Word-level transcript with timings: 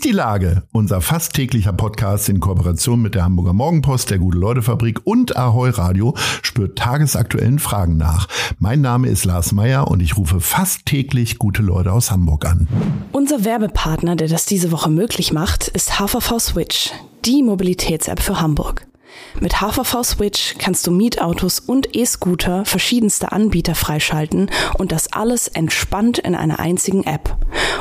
Ist 0.00 0.06
die 0.06 0.12
Lage? 0.12 0.62
Unser 0.72 1.02
fast 1.02 1.34
täglicher 1.34 1.74
Podcast 1.74 2.30
in 2.30 2.40
Kooperation 2.40 3.02
mit 3.02 3.14
der 3.14 3.24
Hamburger 3.24 3.52
Morgenpost, 3.52 4.08
der 4.08 4.18
Gute-Leute-Fabrik 4.18 5.00
und 5.04 5.36
Ahoi 5.36 5.68
Radio 5.68 6.14
spürt 6.40 6.78
tagesaktuellen 6.78 7.58
Fragen 7.58 7.98
nach. 7.98 8.26
Mein 8.58 8.80
Name 8.80 9.08
ist 9.08 9.26
Lars 9.26 9.52
Meyer 9.52 9.88
und 9.88 10.00
ich 10.00 10.16
rufe 10.16 10.40
fast 10.40 10.86
täglich 10.86 11.36
gute 11.36 11.60
Leute 11.60 11.92
aus 11.92 12.10
Hamburg 12.10 12.46
an. 12.46 12.66
Unser 13.12 13.44
Werbepartner, 13.44 14.16
der 14.16 14.28
das 14.28 14.46
diese 14.46 14.72
Woche 14.72 14.88
möglich 14.88 15.34
macht, 15.34 15.68
ist 15.68 16.00
HVV 16.00 16.38
Switch, 16.38 16.92
die 17.26 17.42
Mobilitäts-App 17.42 18.22
für 18.22 18.40
Hamburg. 18.40 18.86
Mit 19.40 19.60
HVV 19.60 20.02
Switch 20.02 20.54
kannst 20.58 20.86
du 20.86 20.90
Mietautos 20.90 21.60
und 21.60 21.96
E-Scooter 21.96 22.64
verschiedenster 22.64 23.32
Anbieter 23.32 23.74
freischalten 23.74 24.50
und 24.78 24.92
das 24.92 25.12
alles 25.12 25.48
entspannt 25.48 26.18
in 26.18 26.34
einer 26.34 26.58
einzigen 26.58 27.04
App. 27.04 27.36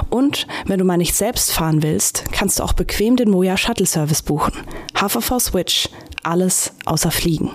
Und 0.09 0.47
wenn 0.65 0.79
du 0.79 0.85
mal 0.85 0.97
nicht 0.97 1.15
selbst 1.15 1.51
fahren 1.51 1.83
willst, 1.83 2.31
kannst 2.31 2.59
du 2.59 2.63
auch 2.63 2.73
bequem 2.73 3.15
den 3.15 3.29
Moja 3.29 3.57
Shuttle 3.57 3.85
Service 3.85 4.21
buchen. 4.21 4.53
HVV 4.95 5.39
Switch, 5.39 5.89
alles 6.23 6.73
außer 6.85 7.11
Fliegen. 7.11 7.51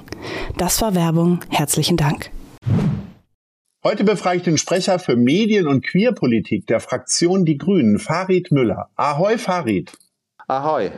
Das 0.56 0.80
war 0.82 0.94
Werbung. 0.94 1.40
Herzlichen 1.48 1.96
Dank. 1.96 2.30
Heute 3.82 4.04
befrage 4.04 4.38
ich 4.38 4.42
den 4.44 4.56
Sprecher 4.56 4.98
für 4.98 5.14
Medien- 5.14 5.66
und 5.66 5.84
Queerpolitik 5.84 6.66
der 6.66 6.80
Fraktion 6.80 7.44
Die 7.44 7.58
Grünen, 7.58 7.98
Farid 7.98 8.50
Müller. 8.50 8.88
Ahoi, 8.96 9.36
Farid. 9.36 9.92
Ahoi. 10.46 10.90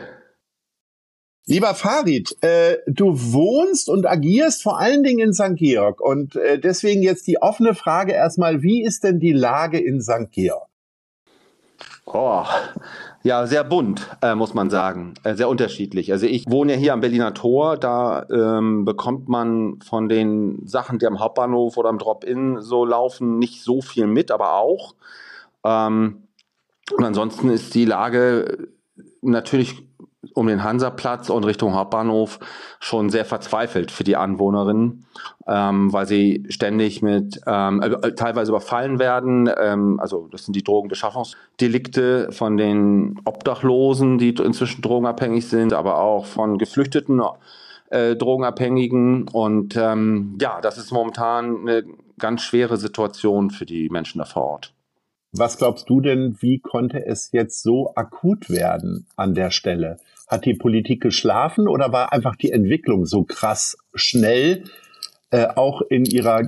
Lieber 1.48 1.74
Farid, 1.74 2.36
äh, 2.42 2.78
du 2.88 3.12
wohnst 3.32 3.88
und 3.88 4.05
agierst 4.05 4.64
vor 4.64 4.80
allen 4.80 5.05
Dingen 5.05 5.28
in 5.28 5.32
St. 5.32 5.55
Georg 5.55 6.00
und 6.00 6.34
äh, 6.34 6.58
deswegen 6.58 7.05
jetzt 7.05 7.28
die 7.28 7.41
offene 7.41 7.75
Frage 7.75 8.12
erstmal, 8.12 8.64
wie 8.64 8.83
ist 8.83 9.05
denn 9.05 9.20
die 9.20 9.33
Lage 9.33 9.78
in 9.78 10.00
St. 10.00 10.33
Georg? 10.33 10.66
Oh, 12.05 12.44
ja, 13.22 13.47
sehr 13.47 13.62
bunt, 13.62 14.08
äh, 14.22 14.34
muss 14.34 14.55
man 14.55 14.70
sagen. 14.70 15.14
Äh, 15.22 15.34
sehr 15.34 15.48
unterschiedlich. 15.48 16.11
Also 16.11 16.27
ich 16.27 16.47
wohne 16.48 16.72
ja 16.72 16.78
hier 16.78 16.92
am 16.92 17.00
Berliner 17.00 17.33
Tor, 17.33 17.77
da 17.77 18.27
ähm, 18.28 18.84
bekommt 18.84 19.28
man 19.28 19.78
von 19.88 20.08
den 20.08 20.66
Sachen, 20.66 20.98
die 20.98 21.06
am 21.06 21.20
Hauptbahnhof 21.20 21.77
oder 21.77 21.91
am 21.91 21.98
Drop-In 21.98 22.60
so 22.60 22.84
laufen, 22.84 23.38
nicht 23.38 23.62
so 23.62 23.83
viel 23.83 24.08
mit, 24.08 24.33
aber 24.33 24.55
auch. 24.55 24.97
Ähm, 25.64 26.22
und 26.97 27.05
ansonsten 27.05 27.50
ist 27.50 27.75
die 27.75 27.84
Lage 27.84 28.69
natürlich 29.20 29.84
um 30.34 30.46
den 30.46 30.62
Hansaplatz 30.62 31.30
und 31.30 31.44
Richtung 31.44 31.74
Hauptbahnhof 31.74 32.38
schon 32.80 33.10
sehr 33.10 33.24
verzweifelt 33.24 33.91
für 33.91 34.05
die 34.05 34.16
Anwohnerinnen, 34.16 35.06
ähm, 35.46 35.92
weil 35.92 36.06
sie 36.06 36.44
ständig 36.48 37.02
mit 37.02 37.41
ähm, 37.46 37.82
äh, 37.82 38.12
teilweise 38.12 38.52
überfallen 38.52 38.98
werden. 38.98 39.50
Ähm, 39.58 40.00
also 40.00 40.28
das 40.30 40.44
sind 40.44 40.54
die 40.56 40.64
Drogenbeschaffungsdelikte 40.64 42.32
von 42.32 42.56
den 42.56 43.20
Obdachlosen, 43.24 44.19
die 44.19 44.30
inzwischen 44.30 44.82
drogenabhängig 44.82 45.48
sind, 45.48 45.72
aber 45.72 45.98
auch 45.98 46.27
von 46.27 46.58
Geflüchteten. 46.58 47.20
Äh, 47.88 48.16
Drogenabhängigen 48.16 49.28
und 49.28 49.77
ähm, 49.77 50.36
ja, 50.41 50.60
das 50.60 50.77
ist 50.77 50.91
momentan 50.91 51.60
eine 51.60 51.84
ganz 52.19 52.42
schwere 52.42 52.78
Situation 52.78 53.50
für 53.50 53.64
die 53.64 53.88
Menschen 53.91 54.19
da 54.19 54.24
vor 54.24 54.42
Ort. 54.42 54.72
Was 55.32 55.58
glaubst 55.58 55.88
du 55.91 56.00
denn, 56.00 56.36
wie 56.41 56.58
konnte 56.60 57.04
es 57.04 57.30
jetzt 57.32 57.62
so 57.62 57.92
akut 57.94 58.48
werden 58.48 59.06
an 59.16 59.34
der 59.34 59.50
Stelle? 59.50 59.98
Hat 60.27 60.44
die 60.44 60.55
Politik 60.55 61.02
geschlafen 61.02 61.69
oder 61.69 61.92
war 61.92 62.12
einfach 62.12 62.36
die 62.36 62.50
Entwicklung 62.50 63.06
so 63.06 63.24
krass 63.24 63.77
schnell, 63.94 64.64
äh, 65.30 65.46
auch 65.55 65.82
in 65.82 66.05
ihrer 66.05 66.42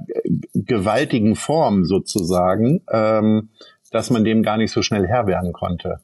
gewaltigen 0.54 1.36
Form 1.36 1.84
sozusagen, 1.84 2.82
ähm, 2.90 3.50
dass 3.90 4.11
man 4.11 4.24
dem 4.24 4.42
gar 4.42 4.56
nicht 4.56 4.72
so 4.72 4.83
schnell 4.83 5.06
Herr 5.06 5.27
werden 5.27 5.52
konnte? 5.52 6.00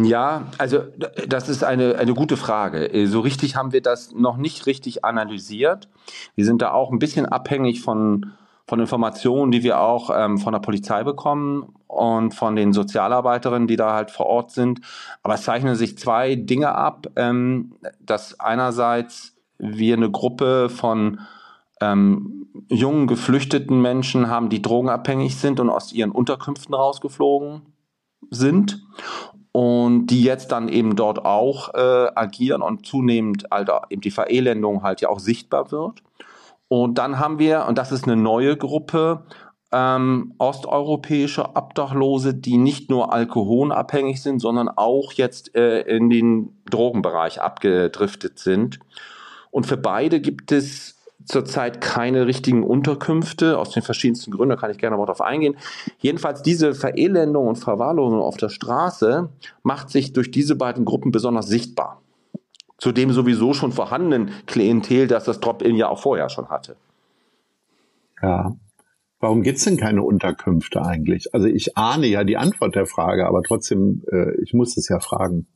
Ja, 0.00 0.46
also 0.58 0.84
das 1.26 1.48
ist 1.48 1.64
eine, 1.64 1.96
eine 1.96 2.14
gute 2.14 2.36
Frage. 2.36 2.92
Äh, 2.92 3.06
so 3.06 3.20
richtig 3.20 3.56
haben 3.56 3.72
wir 3.72 3.82
das 3.82 4.12
noch 4.12 4.36
nicht 4.36 4.66
richtig 4.66 5.04
analysiert. 5.04 5.88
Wir 6.36 6.44
sind 6.44 6.62
da 6.62 6.70
auch 6.70 6.92
ein 6.92 7.00
bisschen 7.00 7.26
abhängig 7.26 7.80
von, 7.82 8.32
von 8.68 8.80
Informationen, 8.80 9.50
die 9.50 9.62
wir 9.62 9.80
auch 9.80 10.10
ähm, 10.14 10.36
von 10.36 10.52
der 10.52 10.60
Polizei 10.60 11.02
bekommen 11.02 11.74
und 11.86 12.34
von 12.34 12.54
den 12.54 12.74
Sozialarbeiterinnen, 12.74 13.66
die 13.66 13.76
da 13.76 13.94
halt 13.94 14.10
vor 14.10 14.26
Ort 14.26 14.50
sind. 14.50 14.80
Aber 15.22 15.34
es 15.34 15.42
zeichnen 15.42 15.74
sich 15.74 15.96
zwei 15.96 16.34
Dinge 16.34 16.74
ab, 16.74 17.06
ähm, 17.16 17.72
dass 17.98 18.38
einerseits 18.38 19.34
wir 19.58 19.96
eine 19.96 20.10
Gruppe 20.10 20.68
von 20.68 21.20
ähm, 21.80 22.46
jungen 22.68 23.06
geflüchteten 23.06 23.80
Menschen 23.80 24.28
haben, 24.28 24.50
die 24.50 24.60
drogenabhängig 24.60 25.36
sind 25.36 25.60
und 25.60 25.70
aus 25.70 25.92
ihren 25.94 26.10
Unterkünften 26.10 26.74
rausgeflogen 26.74 27.62
sind 28.30 28.86
und 29.52 30.08
die 30.08 30.22
jetzt 30.22 30.52
dann 30.52 30.68
eben 30.68 30.94
dort 30.94 31.24
auch 31.24 31.72
äh, 31.72 32.10
agieren 32.14 32.60
und 32.60 32.84
zunehmend 32.84 33.46
halt 33.50 33.70
eben 33.88 34.02
die 34.02 34.10
Verelendung 34.10 34.82
halt 34.82 35.00
ja 35.00 35.08
auch 35.08 35.20
sichtbar 35.20 35.72
wird. 35.72 36.02
Und 36.68 36.98
dann 36.98 37.18
haben 37.18 37.38
wir, 37.38 37.66
und 37.66 37.78
das 37.78 37.92
ist 37.92 38.04
eine 38.04 38.16
neue 38.16 38.56
Gruppe, 38.56 39.24
ähm, 39.72 40.34
osteuropäische 40.38 41.56
Obdachlose, 41.56 42.34
die 42.34 42.56
nicht 42.56 42.90
nur 42.90 43.12
alkoholabhängig 43.12 44.22
sind, 44.22 44.40
sondern 44.40 44.68
auch 44.68 45.12
jetzt 45.12 45.54
äh, 45.54 45.80
in 45.82 46.08
den 46.08 46.56
Drogenbereich 46.70 47.40
abgedriftet 47.40 48.38
sind. 48.38 48.78
Und 49.50 49.66
für 49.66 49.76
beide 49.76 50.20
gibt 50.20 50.52
es 50.52 50.96
zurzeit 51.24 51.80
keine 51.80 52.26
richtigen 52.26 52.62
Unterkünfte, 52.62 53.58
aus 53.58 53.70
den 53.70 53.82
verschiedensten 53.82 54.30
Gründen, 54.30 54.50
da 54.50 54.56
kann 54.56 54.70
ich 54.70 54.78
gerne 54.78 54.96
mal 54.96 55.04
drauf 55.04 55.20
eingehen. 55.20 55.56
Jedenfalls 55.98 56.42
diese 56.42 56.74
Verelendung 56.74 57.48
und 57.48 57.56
Verwahrlosung 57.56 58.20
auf 58.20 58.38
der 58.38 58.48
Straße 58.48 59.28
macht 59.62 59.90
sich 59.90 60.14
durch 60.14 60.30
diese 60.30 60.56
beiden 60.56 60.86
Gruppen 60.86 61.12
besonders 61.12 61.46
sichtbar. 61.46 62.00
Zu 62.78 62.92
dem 62.92 63.12
sowieso 63.12 63.54
schon 63.54 63.72
vorhandenen 63.72 64.30
Klientel, 64.46 65.06
das 65.06 65.24
das 65.24 65.40
Drop-In 65.40 65.76
ja 65.76 65.88
auch 65.88 66.00
vorher 66.00 66.30
schon 66.30 66.48
hatte. 66.48 66.76
Ja, 68.22 68.56
Warum 69.20 69.42
gibt's 69.42 69.64
denn 69.64 69.76
keine 69.76 70.02
Unterkünfte 70.02 70.80
eigentlich? 70.80 71.34
Also 71.34 71.48
ich 71.48 71.76
ahne 71.76 72.06
ja 72.06 72.22
die 72.22 72.36
Antwort 72.36 72.76
der 72.76 72.86
Frage, 72.86 73.26
aber 73.26 73.42
trotzdem, 73.42 74.04
äh, 74.12 74.40
ich 74.42 74.54
muss 74.54 74.76
es 74.76 74.88
ja 74.88 75.00
fragen. 75.00 75.48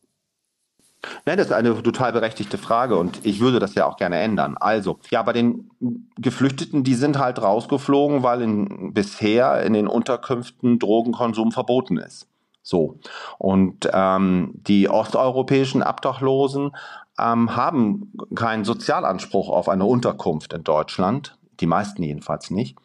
Nein, 1.27 1.37
das 1.37 1.49
ist 1.49 1.53
eine 1.53 1.81
total 1.83 2.13
berechtigte 2.13 2.59
Frage 2.59 2.97
und 2.97 3.25
ich 3.25 3.41
würde 3.41 3.59
das 3.59 3.75
ja 3.75 3.87
auch 3.87 3.97
gerne 3.97 4.19
ändern. 4.19 4.57
Also, 4.57 4.99
ja, 5.11 5.23
bei 5.23 5.33
den 5.33 5.71
Geflüchteten, 6.17 6.85
die 6.85 6.95
sind 6.95 7.19
halt 7.19 7.43
rausgeflogen, 7.43 8.23
weil 8.23 8.43
in, 8.43 8.93
bisher 8.95 9.63
in 9.65 9.73
den 9.73 9.89
Unterkünften 9.89 10.79
Drogenkonsum 10.79 11.51
verboten 11.51 11.97
ist. 11.97 12.29
So. 12.63 12.99
Und 13.39 13.89
ähm, 13.93 14.53
die 14.55 14.89
osteuropäischen 14.89 15.83
Obdachlosen 15.83 16.73
ähm, 17.19 17.57
haben 17.57 18.13
keinen 18.35 18.65
Sozialanspruch 18.65 19.49
auf 19.49 19.69
eine 19.69 19.85
Unterkunft 19.85 20.53
in 20.53 20.65
Deutschland. 20.65 21.37
Die 21.61 21.67
meisten 21.67 22.03
jedenfalls 22.03 22.51
nicht. 22.51 22.77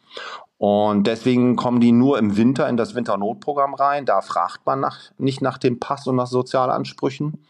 Und 0.58 1.06
deswegen 1.06 1.54
kommen 1.54 1.80
die 1.80 1.92
nur 1.92 2.18
im 2.18 2.36
Winter 2.36 2.68
in 2.68 2.76
das 2.76 2.94
Winternotprogramm 2.96 3.74
rein. 3.74 4.04
Da 4.04 4.20
fragt 4.20 4.66
man 4.66 4.80
nach, 4.80 4.98
nicht 5.16 5.40
nach 5.40 5.56
dem 5.56 5.78
Pass 5.78 6.06
und 6.08 6.16
nach 6.16 6.26
Sozialansprüchen. 6.26 7.44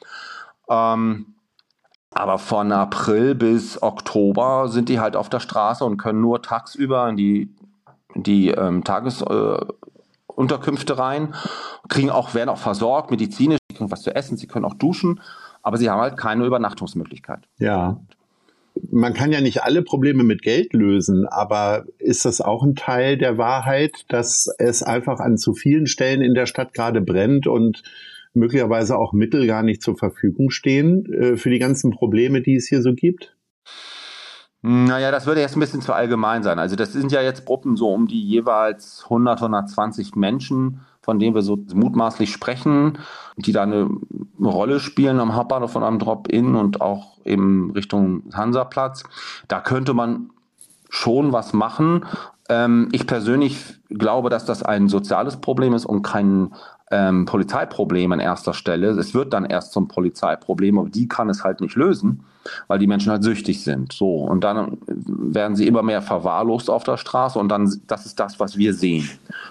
Ähm, 0.68 1.34
aber 2.10 2.38
von 2.38 2.70
April 2.72 3.34
bis 3.34 3.82
Oktober 3.82 4.68
sind 4.68 4.88
die 4.88 5.00
halt 5.00 5.16
auf 5.16 5.28
der 5.28 5.40
Straße 5.40 5.84
und 5.84 5.96
können 5.96 6.20
nur 6.20 6.42
tagsüber 6.42 7.08
in 7.08 7.16
die, 7.16 7.54
die 8.14 8.48
ähm, 8.50 8.84
Tagesunterkünfte 8.84 9.66
äh, 9.66 9.87
rein, 10.98 11.34
kriegen 11.88 12.10
auch, 12.10 12.34
werden 12.34 12.48
auch 12.48 12.58
versorgt, 12.58 13.10
medizinisch, 13.10 13.58
kriegen 13.74 13.90
was 13.90 14.02
zu 14.02 14.14
essen, 14.14 14.36
sie 14.36 14.46
können 14.46 14.64
auch 14.64 14.74
duschen, 14.74 15.20
aber 15.62 15.76
sie 15.76 15.90
haben 15.90 16.00
halt 16.00 16.16
keine 16.16 16.44
Übernachtungsmöglichkeit. 16.44 17.40
Ja 17.58 18.00
man 18.90 19.14
kann 19.14 19.32
ja 19.32 19.40
nicht 19.40 19.62
alle 19.62 19.82
Probleme 19.82 20.24
mit 20.24 20.42
Geld 20.42 20.72
lösen, 20.72 21.26
aber 21.26 21.84
ist 21.98 22.24
das 22.24 22.40
auch 22.40 22.62
ein 22.62 22.74
Teil 22.74 23.16
der 23.16 23.38
Wahrheit, 23.38 24.04
dass 24.08 24.48
es 24.58 24.82
einfach 24.82 25.20
an 25.20 25.36
zu 25.36 25.54
vielen 25.54 25.86
Stellen 25.86 26.22
in 26.22 26.34
der 26.34 26.46
Stadt 26.46 26.74
gerade 26.74 27.00
brennt 27.00 27.46
und 27.46 27.82
möglicherweise 28.34 28.98
auch 28.98 29.12
Mittel 29.12 29.46
gar 29.46 29.62
nicht 29.62 29.82
zur 29.82 29.96
Verfügung 29.96 30.50
stehen 30.50 31.12
äh, 31.12 31.36
für 31.36 31.50
die 31.50 31.58
ganzen 31.58 31.90
Probleme, 31.90 32.42
die 32.42 32.54
es 32.54 32.68
hier 32.68 32.82
so 32.82 32.94
gibt? 32.94 33.36
Naja, 34.60 35.12
das 35.12 35.26
würde 35.26 35.40
jetzt 35.40 35.56
ein 35.56 35.60
bisschen 35.60 35.82
zu 35.82 35.92
allgemein 35.92 36.42
sein. 36.42 36.58
Also 36.58 36.74
das 36.74 36.92
sind 36.92 37.12
ja 37.12 37.22
jetzt 37.22 37.44
Gruppen 37.44 37.76
so 37.76 37.92
um 37.92 38.08
die 38.08 38.20
jeweils 38.20 39.02
100, 39.04 39.38
120 39.38 40.16
Menschen, 40.16 40.80
von 41.00 41.18
denen 41.20 41.34
wir 41.34 41.42
so 41.42 41.56
mutmaßlich 41.72 42.32
sprechen, 42.32 42.98
die 43.36 43.52
da 43.52 43.62
eine 43.62 43.88
Rolle 44.40 44.80
spielen 44.80 45.20
am 45.20 45.34
Hauptbahnhof 45.36 45.72
von 45.72 45.84
einem 45.84 46.00
Drop-In 46.00 46.56
und 46.56 46.80
auch 46.80 47.18
eben 47.24 47.70
Richtung 47.70 48.24
Hansaplatz. 48.34 49.04
Da 49.46 49.60
könnte 49.60 49.94
man 49.94 50.30
schon 50.90 51.32
was 51.32 51.52
machen. 51.52 52.04
Ähm, 52.48 52.88
ich 52.92 53.06
persönlich 53.06 53.78
glaube, 53.90 54.28
dass 54.28 54.44
das 54.44 54.62
ein 54.62 54.88
soziales 54.88 55.40
Problem 55.40 55.72
ist 55.72 55.86
und 55.86 56.02
kein 56.02 56.52
ähm, 56.90 57.26
Polizeiproblem 57.26 58.12
an 58.12 58.20
erster 58.20 58.54
Stelle. 58.54 58.90
Es 58.90 59.14
wird 59.14 59.32
dann 59.32 59.44
erst 59.44 59.72
zum 59.72 59.88
Polizeiproblem, 59.88 60.78
aber 60.78 60.88
die 60.88 61.08
kann 61.08 61.28
es 61.28 61.44
halt 61.44 61.60
nicht 61.60 61.76
lösen, 61.76 62.24
weil 62.66 62.78
die 62.78 62.86
Menschen 62.86 63.12
halt 63.12 63.22
süchtig 63.22 63.62
sind. 63.62 63.92
So, 63.92 64.22
und 64.22 64.42
dann 64.42 64.78
werden 64.86 65.56
sie 65.56 65.66
immer 65.66 65.82
mehr 65.82 66.00
verwahrlost 66.02 66.70
auf 66.70 66.84
der 66.84 66.96
Straße 66.96 67.38
und 67.38 67.48
dann, 67.48 67.80
das 67.86 68.06
ist 68.06 68.18
das, 68.18 68.40
was 68.40 68.56
wir 68.56 68.72
sehen. 68.74 69.08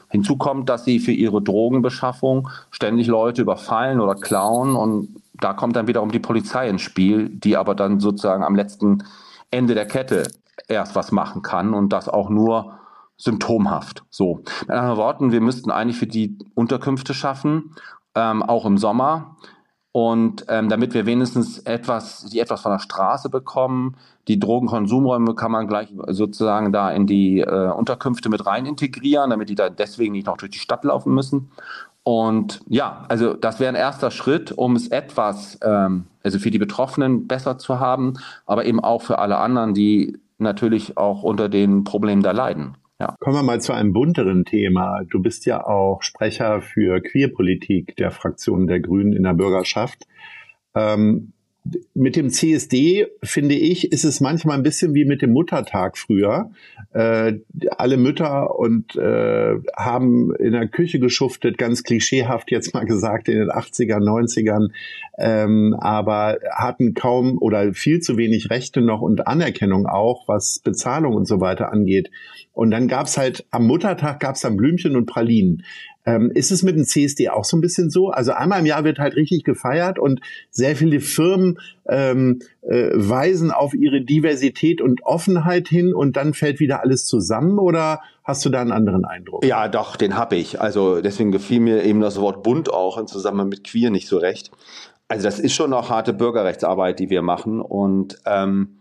Hinzu 0.10 0.38
kommt, 0.38 0.69
dass 0.69 0.86
sie 0.86 1.00
für 1.00 1.12
ihre 1.12 1.42
Drogenbeschaffung 1.42 2.50
ständig 2.72 3.07
Leute 3.07 3.44
überfallen 3.44 4.00
oder 4.00 4.16
klauen 4.16 4.75
und 4.75 5.10
da 5.40 5.54
kommt 5.54 5.75
dann 5.75 5.88
wiederum 5.88 6.12
die 6.12 6.19
Polizei 6.19 6.68
ins 6.68 6.81
Spiel, 6.81 7.30
die 7.30 7.57
aber 7.57 7.75
dann 7.75 8.00
sozusagen 8.00 8.44
am 8.44 8.56
letzten 8.56 9.04
Ende 9.51 9.75
der 9.75 9.86
Kette 9.86 10.24
erst 10.68 10.95
was 10.95 11.12
machen 11.12 11.44
kann 11.44 11.75
und 11.75 11.94
das 11.94 12.10
auch 12.10 12.30
nur 12.30 12.80
symptomhaft. 13.18 14.04
So. 14.10 14.42
Mit 14.62 14.69
anderen 14.69 14.98
Worten, 14.98 15.31
wir 15.31 15.42
müssten 15.42 15.72
eigentlich 15.72 15.98
für 15.98 16.08
die 16.08 16.38
Unterkünfte 16.56 17.14
schaffen, 17.14 17.75
ähm, 18.16 18.44
auch 18.44 18.66
im 18.66 18.78
Sommer. 18.78 19.36
Und 19.92 20.46
ähm, 20.48 20.69
damit 20.69 20.94
wir 20.94 21.08
wenigstens 21.08 21.58
etwas, 21.60 22.25
die 22.25 22.40
etwas 22.40 22.62
von 22.62 22.72
der 22.72 22.80
Straße 22.80 23.30
bekommen, 23.30 23.96
die 24.28 24.38
Drogenkonsumräume 24.40 25.34
kann 25.34 25.52
man 25.52 25.68
gleich 25.68 25.92
sozusagen 26.10 26.72
da 26.72 26.92
in 26.92 27.08
die 27.08 27.40
äh, 27.40 27.72
Unterkünfte 27.72 28.30
mit 28.30 28.46
rein 28.46 28.68
integrieren, 28.68 29.31
damit 29.31 29.50
die 29.50 29.56
da 29.56 29.69
deswegen 29.69 30.12
nicht 30.12 30.28
noch 30.28 30.38
durch 30.38 30.52
die 30.52 30.60
Stadt 30.60 30.84
laufen 30.84 31.16
müssen. 31.16 31.50
Und 32.04 32.62
ja, 32.68 33.06
also 33.10 33.34
das 33.34 33.60
wäre 33.60 33.69
ein 33.69 33.75
erster 33.75 34.12
Schritt, 34.12 34.52
um 34.52 34.75
es 34.75 34.88
etwas, 34.90 35.58
ähm, 35.64 36.06
also 36.24 36.40
für 36.40 36.52
die 36.52 36.60
Betroffenen 36.60 37.28
besser 37.28 37.58
zu 37.58 37.80
haben, 37.80 38.14
aber 38.46 38.66
eben 38.66 38.80
auch 38.80 39.02
für 39.02 39.19
alle 39.19 39.38
anderen, 39.38 39.74
die 39.74 40.18
natürlich 40.38 40.98
auch 40.98 41.24
unter 41.24 41.50
den 41.50 41.84
Problemen 41.84 42.22
da 42.22 42.31
leiden. 42.31 42.78
Ja. 43.00 43.16
Kommen 43.20 43.36
wir 43.36 43.44
mal 43.44 43.62
zu 43.62 43.74
einem 43.74 43.94
bunteren 43.94 44.44
Thema. 44.44 45.04
Du 45.10 45.22
bist 45.22 45.46
ja 45.46 45.64
auch 45.64 46.02
Sprecher 46.02 46.62
für 46.62 47.00
Queerpolitik 47.02 47.96
der 47.96 48.10
Fraktion 48.10 48.66
der 48.66 48.80
Grünen 48.80 49.14
in 49.14 49.24
der 49.24 49.34
Bürgerschaft. 49.34 50.08
Ähm, 50.74 51.34
mit 51.94 52.16
dem 52.16 52.30
CSD, 52.30 53.08
finde 53.24 53.56
ich, 53.56 53.92
ist 53.92 54.04
es 54.04 54.19
manchmal 54.19 54.58
ein 54.58 54.64
bisschen 54.64 54.94
wie 54.94 55.06
mit 55.06 55.22
dem 55.22 55.34
Muttertag 55.34 55.98
früher. 55.98 56.52
Äh, 56.94 57.40
alle 57.78 57.98
Mütter 57.98 58.58
und 58.58 58.96
äh, 58.96 59.56
haben 59.75 60.34
in 60.36 60.52
der 60.54 60.68
Küche 60.68 61.00
geschuftet, 61.00 61.58
ganz 61.58 61.84
klischeehaft 61.84 62.52
jetzt 62.52 62.74
mal 62.74 62.86
gesagt, 62.86 63.28
in 63.28 63.40
den 63.40 63.50
80ern, 63.50 64.04
90ern, 64.04 64.69
ähm, 65.18 65.75
aber 65.80 66.38
hatten 66.52 66.94
kaum 66.94 67.38
oder 67.40 67.74
viel 67.74 68.00
zu 68.00 68.18
wenig 68.18 68.50
Rechte 68.50 68.81
noch 68.81 69.02
und 69.02 69.28
Anerkennung 69.28 69.88
auch, 69.88 70.28
was 70.28 70.60
Bezahlung 70.60 71.16
und 71.16 71.28
so 71.28 71.42
weiter 71.42 71.72
angeht. 71.72 72.12
Und 72.54 72.72
dann 72.72 72.88
gab's 72.88 73.18
halt 73.18 73.46
am 73.52 73.68
Muttertag 73.68 74.19
gab's 74.19 74.42
dann 74.42 74.58
Blümchen 74.58 74.96
und 74.96 75.06
Pralinen. 75.06 75.64
Ähm, 76.07 76.31
ist 76.33 76.51
es 76.51 76.63
mit 76.63 76.77
dem 76.77 76.86
CSD 76.86 77.27
auch 77.27 77.44
so 77.44 77.57
ein 77.57 77.62
bisschen 77.62 77.89
so? 77.89 78.12
Also 78.12 78.31
einmal 78.31 78.62
im 78.62 78.65
Jahr 78.65 78.86
wird 78.86 78.98
halt 78.98 79.18
richtig 79.18 79.44
gefeiert 79.44 80.00
und 80.00 80.21
sehr 80.50 80.77
viele 80.77 81.01
Firmen 81.01 81.59
ähm, 81.86 82.39
äh, 82.62 82.92
weisen 82.94 83.51
auf 83.51 83.74
ihre 83.74 84.00
Diversität 84.00 84.80
und 84.80 85.04
Offenheit 85.04 85.68
hin 85.68 85.94
und 85.94 86.15
dann 86.15 86.33
fällt 86.33 86.62
wieder 86.62 86.81
alles 86.81 87.06
zusammen 87.06 87.59
oder 87.59 88.00
hast 88.24 88.45
du 88.45 88.50
da 88.50 88.62
einen 88.62 88.71
anderen 88.71 89.04
Eindruck? 89.04 89.44
Ja, 89.44 89.68
doch, 89.68 89.98
den 89.98 90.15
habe 90.15 90.38
ich. 90.38 90.62
Also 90.62 91.01
deswegen 91.01 91.33
gefiel 91.33 91.59
mir 91.59 91.83
eben 91.83 92.00
das 92.00 92.21
Wort 92.21 92.42
bunt 92.42 92.71
auch 92.71 92.98
im 92.98 93.07
Zusammenhang 93.07 93.50
mit 93.50 93.65
queer 93.65 93.89
nicht 93.89 94.07
so 94.07 94.18
recht. 94.18 94.51
Also 95.09 95.25
das 95.25 95.39
ist 95.39 95.56
schon 95.56 95.71
noch 95.71 95.89
harte 95.89 96.13
Bürgerrechtsarbeit, 96.13 97.00
die 97.00 97.09
wir 97.09 97.21
machen 97.21 97.59
und 97.59 98.18
ähm, 98.25 98.77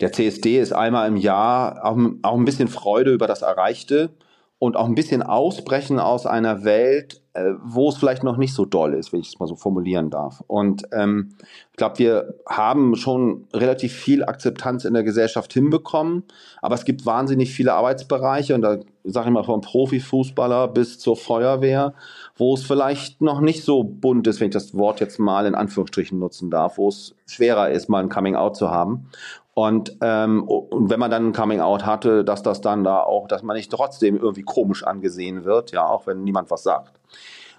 der 0.00 0.10
CSD 0.10 0.58
ist 0.58 0.72
einmal 0.72 1.06
im 1.06 1.16
Jahr 1.16 1.84
auch, 1.84 1.96
auch 2.22 2.36
ein 2.36 2.44
bisschen 2.44 2.66
Freude 2.66 3.12
über 3.12 3.28
das 3.28 3.42
Erreichte 3.42 4.10
und 4.58 4.76
auch 4.76 4.86
ein 4.86 4.94
bisschen 4.94 5.22
ausbrechen 5.22 6.00
aus 6.00 6.24
einer 6.24 6.64
Welt, 6.64 7.20
äh, 7.34 7.52
wo 7.62 7.90
es 7.90 7.98
vielleicht 7.98 8.24
noch 8.24 8.38
nicht 8.38 8.54
so 8.54 8.64
doll 8.64 8.94
ist, 8.94 9.12
wenn 9.12 9.20
ich 9.20 9.28
es 9.28 9.38
mal 9.38 9.46
so 9.46 9.54
formulieren 9.54 10.08
darf. 10.08 10.42
Und 10.46 10.84
ähm, 10.92 11.34
ich 11.72 11.76
glaube, 11.76 11.98
wir 11.98 12.34
haben 12.48 12.96
schon 12.96 13.46
relativ 13.52 13.92
viel 13.92 14.24
Akzeptanz 14.24 14.86
in 14.86 14.94
der 14.94 15.02
Gesellschaft 15.02 15.52
hinbekommen, 15.52 16.24
aber 16.62 16.74
es 16.74 16.86
gibt 16.86 17.04
wahnsinnig 17.04 17.52
viele 17.52 17.74
Arbeitsbereiche 17.74 18.54
und 18.54 18.62
da 18.62 18.78
sage 19.04 19.28
ich 19.28 19.32
mal 19.34 19.44
vom 19.44 19.60
Profifußballer 19.60 20.68
bis 20.68 20.98
zur 20.98 21.16
Feuerwehr, 21.16 21.92
wo 22.36 22.54
es 22.54 22.64
vielleicht 22.64 23.20
noch 23.20 23.40
nicht 23.40 23.62
so 23.62 23.84
bunt 23.84 24.26
ist, 24.26 24.40
wenn 24.40 24.48
ich 24.48 24.54
das 24.54 24.74
Wort 24.74 25.00
jetzt 25.00 25.18
mal 25.18 25.44
in 25.44 25.54
Anführungsstrichen 25.54 26.18
nutzen 26.18 26.50
darf, 26.50 26.78
wo 26.78 26.88
es 26.88 27.14
schwerer 27.26 27.70
ist, 27.70 27.90
mal 27.90 28.02
ein 28.02 28.08
Coming 28.08 28.36
Out 28.36 28.56
zu 28.56 28.70
haben. 28.70 29.10
Und, 29.58 29.96
ähm, 30.02 30.42
und 30.44 30.90
wenn 30.90 31.00
man 31.00 31.10
dann 31.10 31.28
ein 31.28 31.32
Coming 31.32 31.60
Out 31.60 31.86
hatte, 31.86 32.24
dass 32.24 32.42
das 32.42 32.60
dann 32.60 32.84
da 32.84 33.00
auch, 33.00 33.26
dass 33.26 33.42
man 33.42 33.56
nicht 33.56 33.72
trotzdem 33.72 34.18
irgendwie 34.18 34.42
komisch 34.42 34.84
angesehen 34.84 35.46
wird, 35.46 35.72
ja, 35.72 35.86
auch 35.86 36.06
wenn 36.06 36.24
niemand 36.24 36.50
was 36.50 36.62
sagt. 36.62 37.00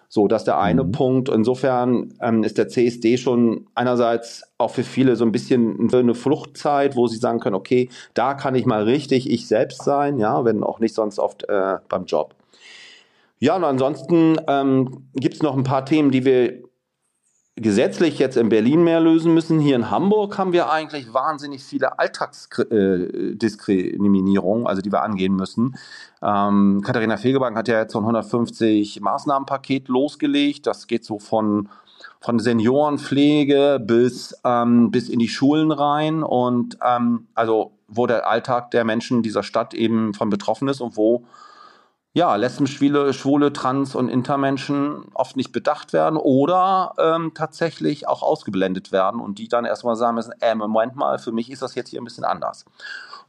So, 0.08 0.28
das 0.28 0.44
ist 0.44 0.46
der 0.46 0.60
eine 0.60 0.84
mhm. 0.84 0.92
Punkt. 0.92 1.28
Insofern 1.28 2.14
ähm, 2.22 2.44
ist 2.44 2.60
der 2.60 2.68
CSD 2.68 3.18
schon 3.18 3.66
einerseits 3.74 4.44
auch 4.60 4.70
für 4.70 4.84
viele 4.84 5.16
so 5.16 5.26
ein 5.26 5.32
bisschen 5.32 5.92
eine 5.92 6.14
Fluchtzeit, 6.14 6.96
wo 6.96 7.08
sie 7.08 7.18
sagen 7.18 7.40
können, 7.40 7.56
okay, 7.56 7.90
da 8.14 8.36
kann 8.36 8.54
ich 8.54 8.68
mal 8.68 8.84
richtig 8.84 9.28
ich 9.28 9.48
selbst 9.48 9.84
sein, 9.84 10.20
ja, 10.20 10.46
wenn 10.46 10.64
auch 10.64 10.80
nicht 10.80 10.94
sonst 10.94 11.18
oft 11.18 11.50
äh, 11.50 11.78
beim 11.90 12.06
Job. 12.06 12.36
Ja, 13.40 13.56
und 13.56 13.64
ansonsten 13.64 14.38
ähm, 14.48 15.08
gibt 15.16 15.34
es 15.34 15.42
noch 15.42 15.58
ein 15.58 15.64
paar 15.64 15.84
Themen, 15.84 16.12
die 16.12 16.26
wir 16.26 16.62
gesetzlich 17.58 18.20
jetzt 18.20 18.38
in 18.38 18.50
Berlin 18.50 18.84
mehr 18.84 19.00
lösen 19.00 19.34
müssen. 19.34 19.60
Hier 19.60 19.76
in 19.76 19.90
Hamburg 19.90 20.38
haben 20.38 20.54
wir 20.54 20.72
eigentlich 20.72 21.12
wahnsinnig 21.14 21.64
viele 21.64 21.98
Alltagsdiskriminierungen, 22.00 24.68
also 24.68 24.82
die 24.82 24.92
wir 24.92 25.02
angehen 25.02 25.36
müssen. 25.36 25.76
Ähm, 26.22 26.82
Katharina 26.86 27.18
Fegebank 27.18 27.58
hat 27.58 27.68
ja 27.68 27.80
jetzt 27.80 27.94
so 27.94 28.00
ein 28.00 28.04
150 28.04 29.02
Maßnahmenpaket 29.02 29.88
losgelegt. 29.88 30.68
Das 30.68 30.86
geht 30.88 31.04
so 31.04 31.18
von 31.20 31.70
von 32.20 32.40
Seniorenpflege 32.40 33.80
bis, 33.80 34.36
ähm, 34.44 34.92
bis 34.92 35.08
in 35.08 35.20
die 35.20 35.28
Schulen 35.28 35.72
rein 35.72 36.24
und 36.24 36.78
ähm, 36.84 37.28
also 37.36 37.74
wo 37.88 38.08
der 38.08 38.28
Alltag 38.28 38.72
der 38.72 38.84
Menschen 38.84 39.22
dieser 39.22 39.44
Stadt 39.44 39.74
eben 39.74 40.14
von 40.14 40.30
betroffen 40.30 40.68
ist 40.68 40.82
und 40.82 40.98
wo 40.98 41.24
ja, 42.18 42.36
Lesben, 42.36 42.66
Schwule, 42.66 43.54
Trans- 43.54 43.94
und 43.94 44.10
Intermenschen 44.10 45.06
oft 45.14 45.38
nicht 45.38 45.52
bedacht 45.52 45.94
werden 45.94 46.18
oder 46.18 46.94
ähm, 46.98 47.34
tatsächlich 47.36 48.08
auch 48.08 48.24
ausgeblendet 48.24 48.92
werden 48.92 49.22
und 49.22 49.38
die 49.38 49.48
dann 49.48 49.66
erstmal 49.66 49.96
sagen 49.96 50.16
müssen, 50.16 50.34
äh, 50.42 50.56
Moment 50.56 50.96
mal, 50.96 51.20
für 51.20 51.32
mich 51.32 51.52
ist 51.52 51.62
das 51.62 51.76
jetzt 51.76 51.90
hier 51.90 52.02
ein 52.02 52.06
bisschen 52.06 52.24
anders. 52.24 52.66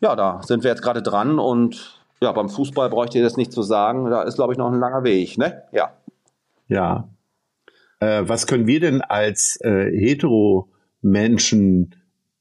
Ja, 0.01 0.17
da 0.17 0.41
sind 0.43 0.65
wir 0.65 0.71
jetzt 0.71 0.81
gerade 0.81 1.03
dran 1.03 1.39
und 1.39 2.01
ja, 2.23 2.33
beim 2.33 2.49
Fußball 2.49 2.89
bräuchte 2.89 3.19
ich 3.19 3.25
das 3.25 3.37
nicht 3.37 3.53
zu 3.53 3.61
sagen, 3.61 4.09
da 4.09 4.23
ist, 4.23 4.37
glaube 4.37 4.55
ich, 4.55 4.59
noch 4.59 4.73
ein 4.73 4.81
langer 4.81 5.05
Weg, 5.05 5.37
ne? 5.37 5.65
Ja. 5.71 5.93
Ja. 6.69 7.11
Äh, 8.01 8.23
was 8.27 8.47
können 8.47 8.67
wir 8.67 8.81
denn 8.81 9.03
als 9.03 9.61
äh, 9.61 9.93
Hetero-Menschen 9.93 11.95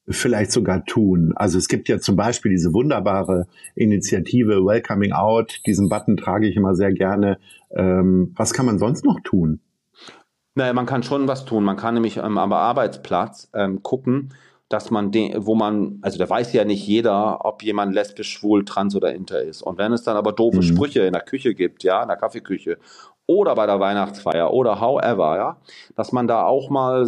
vielleicht 0.09 0.51
sogar 0.51 0.85
tun. 0.85 1.33
Also 1.35 1.57
es 1.57 1.67
gibt 1.67 1.89
ja 1.89 1.99
zum 1.99 2.15
Beispiel 2.15 2.51
diese 2.51 2.73
wunderbare 2.73 3.47
Initiative 3.75 4.65
Welcoming 4.65 5.11
Out. 5.11 5.61
Diesen 5.65 5.89
Button 5.89 6.17
trage 6.17 6.47
ich 6.47 6.55
immer 6.55 6.75
sehr 6.75 6.93
gerne. 6.93 7.37
Ähm, 7.71 8.33
was 8.35 8.53
kann 8.53 8.65
man 8.65 8.79
sonst 8.79 9.03
noch 9.03 9.19
tun? 9.23 9.59
Naja, 10.55 10.73
man 10.73 10.85
kann 10.85 11.03
schon 11.03 11.27
was 11.27 11.45
tun. 11.45 11.63
Man 11.63 11.77
kann 11.77 11.93
nämlich 11.93 12.17
ähm, 12.17 12.37
am 12.37 12.53
Arbeitsplatz 12.53 13.49
ähm, 13.53 13.83
gucken, 13.83 14.33
dass 14.69 14.91
man 14.91 15.11
den, 15.11 15.45
wo 15.45 15.55
man, 15.55 15.99
also 16.01 16.17
da 16.17 16.29
weiß 16.29 16.51
ja 16.53 16.65
nicht 16.65 16.85
jeder, 16.87 17.45
ob 17.45 17.61
jemand 17.63 17.93
lesbisch, 17.93 18.31
schwul, 18.31 18.65
trans 18.65 18.95
oder 18.95 19.13
inter 19.13 19.41
ist. 19.41 19.61
Und 19.61 19.77
wenn 19.77 19.93
es 19.93 20.03
dann 20.03 20.17
aber 20.17 20.31
doofe 20.31 20.57
mhm. 20.57 20.63
Sprüche 20.63 21.01
in 21.01 21.13
der 21.13 21.21
Küche 21.21 21.53
gibt, 21.53 21.83
ja, 21.83 22.01
in 22.01 22.07
der 22.07 22.17
Kaffeeküche 22.17 22.77
oder 23.27 23.55
bei 23.55 23.65
der 23.65 23.79
Weihnachtsfeier 23.79 24.51
oder 24.53 24.81
however, 24.81 25.35
ja, 25.37 25.57
dass 25.95 26.11
man 26.11 26.27
da 26.27 26.45
auch 26.45 26.69
mal 26.69 27.07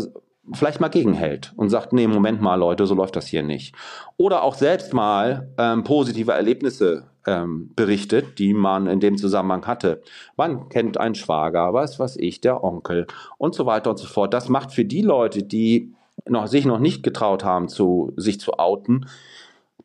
vielleicht 0.53 0.79
mal 0.79 0.89
gegenhält 0.89 1.53
und 1.55 1.69
sagt, 1.69 1.93
nee, 1.93 2.07
Moment 2.07 2.41
mal, 2.41 2.55
Leute, 2.55 2.85
so 2.85 2.95
läuft 2.95 3.15
das 3.15 3.27
hier 3.27 3.43
nicht. 3.43 3.75
Oder 4.17 4.43
auch 4.43 4.55
selbst 4.55 4.93
mal 4.93 5.49
ähm, 5.57 5.83
positive 5.83 6.31
Erlebnisse 6.31 7.05
ähm, 7.27 7.71
berichtet, 7.75 8.39
die 8.39 8.53
man 8.53 8.87
in 8.87 8.99
dem 8.99 9.17
Zusammenhang 9.17 9.65
hatte. 9.67 10.01
Man 10.35 10.69
kennt 10.69 10.99
einen 10.99 11.15
Schwager, 11.15 11.73
was 11.73 11.99
weiß 11.99 12.17
ich, 12.17 12.41
der 12.41 12.63
Onkel 12.63 13.07
und 13.37 13.55
so 13.55 13.65
weiter 13.65 13.91
und 13.91 13.97
so 13.97 14.07
fort. 14.07 14.33
Das 14.33 14.49
macht 14.49 14.71
für 14.71 14.85
die 14.85 15.01
Leute, 15.01 15.43
die 15.43 15.93
noch, 16.27 16.47
sich 16.47 16.65
noch 16.65 16.79
nicht 16.79 17.03
getraut 17.03 17.43
haben, 17.43 17.67
zu, 17.67 18.13
sich 18.15 18.39
zu 18.39 18.53
outen, 18.53 19.05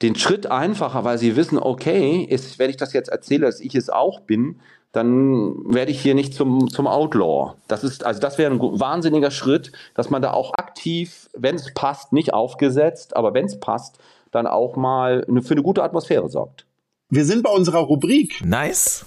den 0.02 0.16
Schritt 0.16 0.46
einfacher, 0.46 1.04
weil 1.04 1.18
sie 1.18 1.36
wissen, 1.36 1.58
okay, 1.58 2.22
ist, 2.22 2.58
wenn 2.58 2.70
ich 2.70 2.76
das 2.76 2.92
jetzt 2.92 3.08
erzähle, 3.08 3.46
dass 3.46 3.60
ich 3.60 3.74
es 3.74 3.90
auch 3.90 4.20
bin, 4.20 4.60
dann 4.94 5.74
werde 5.74 5.90
ich 5.90 6.00
hier 6.00 6.14
nicht 6.14 6.34
zum, 6.34 6.68
zum 6.68 6.86
Outlaw. 6.86 7.54
Das 7.66 7.82
ist, 7.82 8.06
also 8.06 8.20
das 8.20 8.38
wäre 8.38 8.52
ein 8.52 8.60
wahnsinniger 8.60 9.32
Schritt, 9.32 9.72
dass 9.94 10.08
man 10.08 10.22
da 10.22 10.30
auch 10.30 10.54
aktiv, 10.54 11.28
wenn 11.36 11.56
es 11.56 11.74
passt, 11.74 12.12
nicht 12.12 12.32
aufgesetzt, 12.32 13.16
aber 13.16 13.34
wenn 13.34 13.46
es 13.46 13.58
passt, 13.58 13.98
dann 14.30 14.46
auch 14.46 14.76
mal 14.76 15.24
eine, 15.28 15.42
für 15.42 15.54
eine 15.54 15.64
gute 15.64 15.82
Atmosphäre 15.82 16.28
sorgt. 16.28 16.64
Wir 17.10 17.24
sind 17.24 17.42
bei 17.42 17.50
unserer 17.50 17.80
Rubrik. 17.80 18.40
Nice. 18.44 19.04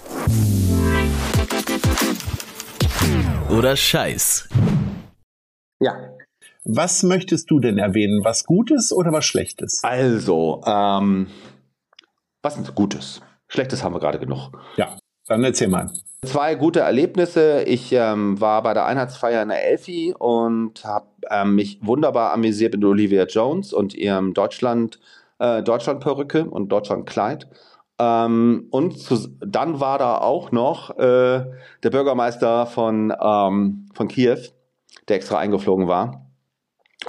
Oder 3.50 3.78
Scheiß. 3.78 4.50
Ja. 5.80 5.94
Was 6.66 7.04
möchtest 7.04 7.50
du 7.50 7.62
denn 7.62 7.78
erwähnen? 7.78 8.26
Was 8.26 8.44
Gutes 8.44 8.92
oder 8.92 9.14
was 9.14 9.24
Schlechtes? 9.24 9.80
Also, 9.84 10.62
ähm, 10.66 11.28
was 12.42 12.58
ist 12.58 12.76
Gutes? 12.76 13.22
Schlechtes 13.48 13.86
haben 13.86 13.96
wir 13.96 14.02
gerade 14.02 14.20
genug. 14.20 14.52
Ja. 14.76 14.98
Dann 15.28 15.44
erzähl 15.44 15.68
mal. 15.68 15.92
Zwei 16.26 16.56
gute 16.56 16.80
Erlebnisse. 16.80 17.64
Ich 17.64 17.92
ähm, 17.94 18.42
war 18.42 18.64
bei 18.64 18.74
der 18.74 18.86
Einheitsfeier 18.86 19.44
in 19.44 19.50
der 19.50 19.70
Elfi 19.70 20.16
und 20.18 20.84
habe 20.84 21.08
ähm, 21.30 21.56
mich 21.56 21.80
wunderbar 21.82 22.34
amüsiert 22.34 22.74
mit 22.74 22.84
Olivia 22.84 23.26
Jones 23.26 23.72
und 23.72 23.94
ihrem 23.94 24.34
Deutschland, 24.34 25.00
äh, 25.40 25.62
Deutschland-Perücke 25.62 26.46
und 26.46 26.70
Deutschland-Kleid. 26.70 27.48
Ähm, 28.00 28.68
und 28.72 29.00
zu, 29.00 29.28
dann 29.40 29.80
war 29.80 30.00
da 30.00 30.18
auch 30.18 30.52
noch 30.52 30.98
äh, 30.98 31.46
der 31.84 31.90
Bürgermeister 31.92 32.66
von, 32.66 33.14
ähm, 33.20 33.86
von 33.94 34.08
Kiew, 34.08 34.40
der 35.08 35.18
extra 35.18 35.38
eingeflogen 35.38 35.88
war. 35.88 36.26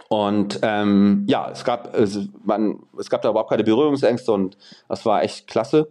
Und 0.08 0.60
ähm, 0.62 1.24
ja, 1.28 1.50
es 1.50 1.64
gab, 1.64 1.94
es, 1.94 2.28
man, 2.44 2.80
es 2.98 3.08
gab 3.08 3.22
da 3.22 3.30
überhaupt 3.30 3.50
keine 3.50 3.64
Berührungsängste 3.64 4.32
und 4.32 4.56
das 4.88 5.04
war 5.06 5.22
echt 5.22 5.46
klasse. 5.46 5.88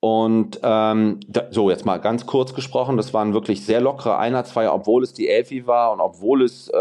Und 0.00 0.60
ähm, 0.62 1.20
da, 1.26 1.44
so, 1.50 1.70
jetzt 1.70 1.86
mal 1.86 1.98
ganz 1.98 2.26
kurz 2.26 2.54
gesprochen, 2.54 2.96
das 2.96 3.14
waren 3.14 3.32
wirklich 3.32 3.64
sehr 3.64 3.80
lockere 3.80 4.18
Einheitsfeier, 4.18 4.72
obwohl 4.72 5.02
es 5.02 5.14
die 5.14 5.28
Elfi 5.28 5.66
war 5.66 5.92
und 5.92 6.00
obwohl 6.00 6.42
es, 6.42 6.68
äh, 6.68 6.72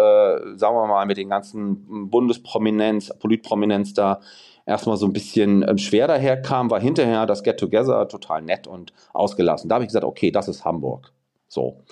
sagen 0.55 0.75
wir 0.75 0.85
mal, 0.87 1.05
mit 1.05 1.17
den 1.17 1.29
ganzen 1.29 2.09
Bundesprominenz, 2.09 3.13
Politprominenz 3.17 3.93
da 3.93 4.19
erstmal 4.65 4.97
so 4.97 5.05
ein 5.05 5.13
bisschen 5.13 5.65
ähm, 5.67 5.77
schwer 5.77 6.07
daherkam, 6.07 6.69
war 6.69 6.79
hinterher 6.79 7.25
das 7.25 7.43
Get-Together 7.43 8.07
total 8.07 8.41
nett 8.41 8.67
und 8.67 8.93
ausgelassen. 9.13 9.69
Da 9.69 9.75
habe 9.75 9.85
ich 9.85 9.89
gesagt, 9.89 10.05
okay, 10.05 10.31
das 10.31 10.47
ist 10.47 10.65
Hamburg. 10.65 11.11
So. 11.47 11.83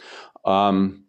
Ähm, 0.46 1.06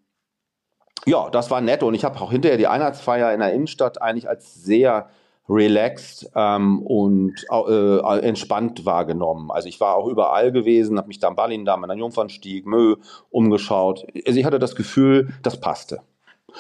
ja, 1.06 1.28
das 1.30 1.50
war 1.50 1.60
nett 1.60 1.82
und 1.82 1.94
ich 1.94 2.04
habe 2.04 2.20
auch 2.20 2.30
hinterher 2.30 2.56
die 2.56 2.66
Einheitsfeier 2.66 3.32
in 3.32 3.40
der 3.40 3.52
Innenstadt 3.52 4.00
eigentlich 4.00 4.28
als 4.28 4.54
sehr 4.54 5.08
relaxed 5.48 6.30
ähm, 6.34 6.82
und 6.82 7.34
äh, 7.50 8.18
entspannt 8.20 8.86
wahrgenommen. 8.86 9.50
Also 9.50 9.68
ich 9.68 9.80
war 9.80 9.96
auch 9.96 10.08
überall 10.08 10.52
gewesen, 10.52 10.96
habe 10.96 11.08
mich 11.08 11.18
da 11.18 11.28
am 11.28 11.36
Ballindamm, 11.36 11.84
an 11.84 11.88
der 11.88 11.98
Jungfernstieg, 11.98 12.66
Mö 12.66 12.96
umgeschaut. 13.30 14.06
Also 14.26 14.38
ich 14.38 14.46
hatte 14.46 14.58
das 14.58 14.74
Gefühl, 14.74 15.34
das 15.42 15.60
passte. 15.60 16.00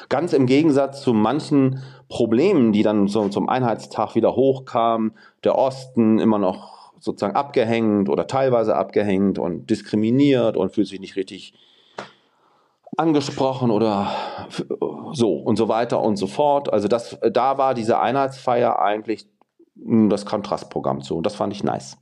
Ganz 0.08 0.32
im 0.32 0.46
Gegensatz 0.46 1.02
zu 1.02 1.14
manchen 1.14 1.82
Problemen, 2.08 2.72
die 2.72 2.82
dann 2.82 3.06
so 3.06 3.28
zum 3.28 3.48
Einheitstag 3.48 4.14
wieder 4.16 4.34
hochkamen, 4.34 5.12
der 5.44 5.56
Osten 5.56 6.18
immer 6.18 6.38
noch 6.38 6.92
sozusagen 6.98 7.36
abgehängt 7.36 8.08
oder 8.08 8.26
teilweise 8.26 8.74
abgehängt 8.76 9.38
und 9.38 9.70
diskriminiert 9.70 10.56
und 10.56 10.72
fühlt 10.72 10.88
sich 10.88 11.00
nicht 11.00 11.16
richtig 11.16 11.54
angesprochen 12.96 13.70
oder 13.70 14.48
so 15.12 15.34
und 15.34 15.56
so 15.56 15.68
weiter 15.68 16.00
und 16.02 16.16
so 16.16 16.26
fort. 16.26 16.72
Also 16.72 16.88
das, 16.88 17.18
da 17.32 17.58
war 17.58 17.74
diese 17.74 18.00
Einheitsfeier 18.00 18.80
eigentlich 18.80 19.26
das 19.74 20.24
Kontrastprogramm 20.24 21.02
zu 21.02 21.16
und 21.16 21.26
das 21.26 21.34
fand 21.34 21.52
ich 21.52 21.64
nice. 21.64 21.96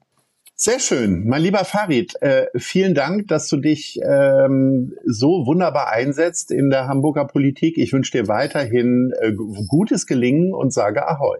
Sehr 0.54 0.78
schön. 0.78 1.26
Mein 1.26 1.42
lieber 1.42 1.64
Farid, 1.64 2.14
äh, 2.22 2.46
vielen 2.56 2.94
Dank, 2.94 3.26
dass 3.26 3.48
du 3.48 3.56
dich 3.56 3.98
ähm, 4.04 4.94
so 5.04 5.44
wunderbar 5.44 5.90
einsetzt 5.90 6.52
in 6.52 6.70
der 6.70 6.86
Hamburger 6.86 7.26
Politik. 7.26 7.78
Ich 7.78 7.92
wünsche 7.92 8.12
dir 8.12 8.28
weiterhin 8.28 9.12
äh, 9.20 9.32
gutes 9.32 10.06
Gelingen 10.06 10.54
und 10.54 10.72
sage 10.72 11.08
Ahoi. 11.08 11.38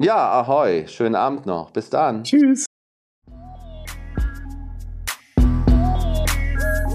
Ja, 0.00 0.40
Ahoi. 0.40 0.86
Schönen 0.86 1.16
Abend 1.16 1.44
noch. 1.44 1.70
Bis 1.70 1.90
dann. 1.90 2.24
Tschüss. 2.24 2.64